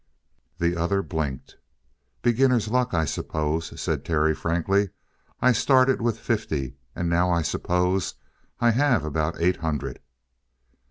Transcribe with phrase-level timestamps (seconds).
[0.57, 1.57] The other blinked.
[2.23, 4.89] "Beginner's luck, I suppose," said Terry frankly.
[5.43, 8.15] "I started with fifty, and now I suppose
[8.59, 9.99] I have about eight hundred."